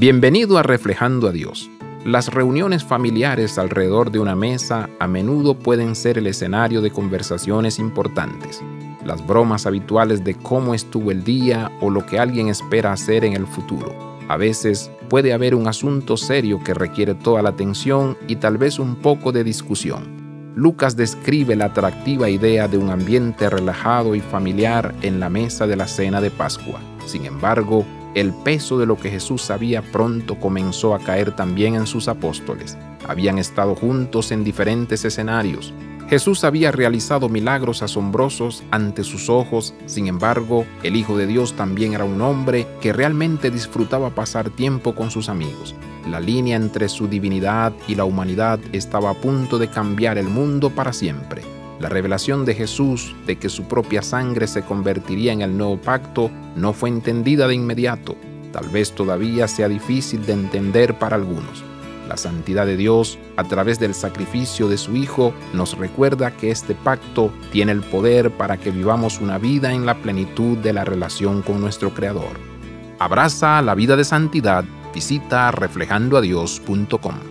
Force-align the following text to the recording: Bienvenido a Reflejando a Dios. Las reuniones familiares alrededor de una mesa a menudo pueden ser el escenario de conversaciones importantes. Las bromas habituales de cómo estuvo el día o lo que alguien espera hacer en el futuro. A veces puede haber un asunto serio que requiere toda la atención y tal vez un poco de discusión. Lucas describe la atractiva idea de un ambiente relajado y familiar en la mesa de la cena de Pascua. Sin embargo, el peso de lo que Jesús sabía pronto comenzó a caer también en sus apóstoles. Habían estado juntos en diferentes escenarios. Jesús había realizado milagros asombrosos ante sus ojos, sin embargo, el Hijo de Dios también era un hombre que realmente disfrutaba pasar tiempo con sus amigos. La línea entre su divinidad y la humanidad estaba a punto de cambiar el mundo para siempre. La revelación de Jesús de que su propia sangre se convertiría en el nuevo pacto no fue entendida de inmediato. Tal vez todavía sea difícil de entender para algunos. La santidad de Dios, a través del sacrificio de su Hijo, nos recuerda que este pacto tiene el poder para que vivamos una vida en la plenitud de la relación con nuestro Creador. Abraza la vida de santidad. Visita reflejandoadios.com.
Bienvenido 0.00 0.56
a 0.56 0.62
Reflejando 0.62 1.28
a 1.28 1.30
Dios. 1.30 1.70
Las 2.06 2.32
reuniones 2.32 2.82
familiares 2.82 3.58
alrededor 3.58 4.10
de 4.10 4.18
una 4.18 4.34
mesa 4.34 4.88
a 4.98 5.06
menudo 5.06 5.58
pueden 5.58 5.94
ser 5.94 6.16
el 6.16 6.26
escenario 6.26 6.80
de 6.80 6.90
conversaciones 6.90 7.78
importantes. 7.78 8.62
Las 9.04 9.26
bromas 9.26 9.66
habituales 9.66 10.24
de 10.24 10.36
cómo 10.36 10.72
estuvo 10.72 11.10
el 11.10 11.22
día 11.22 11.70
o 11.82 11.90
lo 11.90 12.06
que 12.06 12.18
alguien 12.18 12.48
espera 12.48 12.94
hacer 12.94 13.26
en 13.26 13.34
el 13.34 13.46
futuro. 13.46 13.94
A 14.26 14.38
veces 14.38 14.90
puede 15.10 15.34
haber 15.34 15.54
un 15.54 15.68
asunto 15.68 16.16
serio 16.16 16.64
que 16.64 16.72
requiere 16.72 17.14
toda 17.14 17.42
la 17.42 17.50
atención 17.50 18.16
y 18.26 18.36
tal 18.36 18.56
vez 18.56 18.78
un 18.78 18.96
poco 18.96 19.32
de 19.32 19.44
discusión. 19.44 20.54
Lucas 20.56 20.96
describe 20.96 21.56
la 21.56 21.66
atractiva 21.66 22.30
idea 22.30 22.68
de 22.68 22.78
un 22.78 22.88
ambiente 22.88 23.50
relajado 23.50 24.14
y 24.14 24.20
familiar 24.20 24.94
en 25.02 25.20
la 25.20 25.28
mesa 25.28 25.66
de 25.66 25.76
la 25.76 25.86
cena 25.86 26.22
de 26.22 26.30
Pascua. 26.30 26.80
Sin 27.04 27.26
embargo, 27.26 27.84
el 28.14 28.32
peso 28.32 28.78
de 28.78 28.86
lo 28.86 28.96
que 28.96 29.10
Jesús 29.10 29.42
sabía 29.42 29.82
pronto 29.82 30.38
comenzó 30.38 30.94
a 30.94 30.98
caer 30.98 31.34
también 31.36 31.74
en 31.74 31.86
sus 31.86 32.08
apóstoles. 32.08 32.76
Habían 33.06 33.38
estado 33.38 33.74
juntos 33.74 34.32
en 34.32 34.44
diferentes 34.44 35.04
escenarios. 35.04 35.72
Jesús 36.08 36.42
había 36.42 36.72
realizado 36.72 37.28
milagros 37.28 37.82
asombrosos 37.82 38.64
ante 38.72 39.04
sus 39.04 39.28
ojos, 39.28 39.74
sin 39.86 40.08
embargo, 40.08 40.66
el 40.82 40.96
Hijo 40.96 41.16
de 41.16 41.28
Dios 41.28 41.54
también 41.54 41.94
era 41.94 42.04
un 42.04 42.20
hombre 42.20 42.66
que 42.80 42.92
realmente 42.92 43.50
disfrutaba 43.50 44.10
pasar 44.10 44.50
tiempo 44.50 44.96
con 44.96 45.12
sus 45.12 45.28
amigos. 45.28 45.76
La 46.08 46.18
línea 46.18 46.56
entre 46.56 46.88
su 46.88 47.06
divinidad 47.06 47.72
y 47.86 47.94
la 47.94 48.04
humanidad 48.04 48.58
estaba 48.72 49.10
a 49.10 49.14
punto 49.14 49.58
de 49.58 49.68
cambiar 49.68 50.18
el 50.18 50.26
mundo 50.26 50.70
para 50.70 50.92
siempre. 50.92 51.42
La 51.80 51.88
revelación 51.88 52.44
de 52.44 52.54
Jesús 52.54 53.16
de 53.26 53.38
que 53.38 53.48
su 53.48 53.64
propia 53.64 54.02
sangre 54.02 54.46
se 54.46 54.62
convertiría 54.62 55.32
en 55.32 55.40
el 55.40 55.56
nuevo 55.56 55.78
pacto 55.78 56.30
no 56.54 56.74
fue 56.74 56.90
entendida 56.90 57.48
de 57.48 57.54
inmediato. 57.54 58.16
Tal 58.52 58.68
vez 58.68 58.92
todavía 58.92 59.48
sea 59.48 59.68
difícil 59.68 60.26
de 60.26 60.34
entender 60.34 60.98
para 60.98 61.16
algunos. 61.16 61.64
La 62.06 62.18
santidad 62.18 62.66
de 62.66 62.76
Dios, 62.76 63.18
a 63.36 63.44
través 63.44 63.78
del 63.78 63.94
sacrificio 63.94 64.68
de 64.68 64.76
su 64.76 64.94
Hijo, 64.94 65.32
nos 65.54 65.78
recuerda 65.78 66.32
que 66.32 66.50
este 66.50 66.74
pacto 66.74 67.32
tiene 67.50 67.72
el 67.72 67.80
poder 67.80 68.30
para 68.30 68.58
que 68.58 68.72
vivamos 68.72 69.20
una 69.20 69.38
vida 69.38 69.72
en 69.72 69.86
la 69.86 69.94
plenitud 69.94 70.58
de 70.58 70.72
la 70.72 70.84
relación 70.84 71.40
con 71.40 71.60
nuestro 71.60 71.94
Creador. 71.94 72.36
Abraza 72.98 73.62
la 73.62 73.74
vida 73.74 73.96
de 73.96 74.04
santidad. 74.04 74.64
Visita 74.92 75.50
reflejandoadios.com. 75.52 77.29